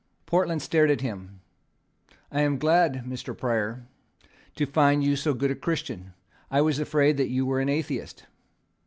[0.25, 1.41] Portland stared at him.
[2.31, 3.37] "I am glad, Mr.
[3.37, 3.85] Prior,
[4.55, 6.15] to find you so good a Christian.
[6.49, 8.25] I was afraid that you were an atheist."